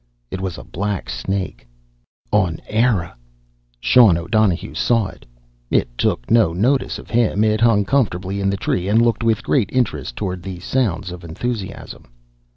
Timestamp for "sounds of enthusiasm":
10.59-12.05